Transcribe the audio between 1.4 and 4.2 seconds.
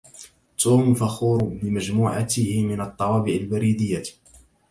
بمجموعته من الطوابع البريدية.